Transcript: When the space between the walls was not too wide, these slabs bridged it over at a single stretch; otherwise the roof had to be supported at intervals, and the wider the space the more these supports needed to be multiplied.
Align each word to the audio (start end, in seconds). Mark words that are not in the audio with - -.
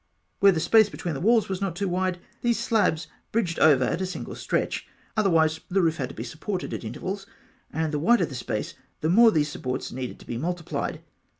When 0.39 0.55
the 0.55 0.59
space 0.59 0.89
between 0.89 1.13
the 1.13 1.19
walls 1.21 1.47
was 1.47 1.61
not 1.61 1.75
too 1.75 1.87
wide, 1.87 2.17
these 2.41 2.57
slabs 2.57 3.05
bridged 3.31 3.59
it 3.59 3.61
over 3.61 3.83
at 3.83 4.01
a 4.01 4.07
single 4.07 4.33
stretch; 4.33 4.87
otherwise 5.15 5.59
the 5.69 5.79
roof 5.79 5.97
had 5.97 6.09
to 6.09 6.15
be 6.15 6.23
supported 6.23 6.73
at 6.73 6.83
intervals, 6.83 7.27
and 7.71 7.93
the 7.93 7.99
wider 7.99 8.25
the 8.25 8.33
space 8.33 8.73
the 9.01 9.09
more 9.09 9.29
these 9.29 9.51
supports 9.51 9.91
needed 9.91 10.17
to 10.17 10.25
be 10.25 10.39
multiplied. 10.39 11.01